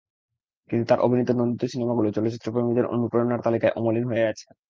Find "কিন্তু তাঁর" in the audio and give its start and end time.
0.69-0.99